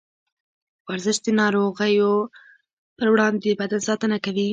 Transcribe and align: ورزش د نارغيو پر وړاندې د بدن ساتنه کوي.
ورزش 0.87 1.17
د 1.23 1.27
نارغيو 1.39 2.13
پر 2.97 3.07
وړاندې 3.13 3.47
د 3.51 3.55
بدن 3.61 3.81
ساتنه 3.89 4.17
کوي. 4.25 4.49